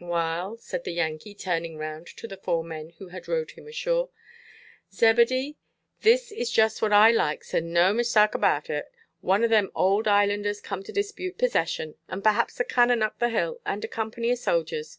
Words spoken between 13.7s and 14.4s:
a company of